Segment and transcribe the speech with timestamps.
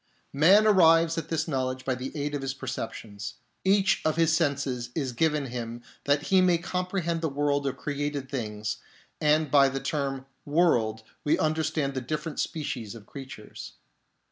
[0.33, 4.89] Man arrives at this knowledge by the aid of his perceptions; each of his senses
[4.95, 8.77] is given him that he may comprehend the world of created things,
[9.21, 13.73] and by the term" world" we understand the different species of creatures.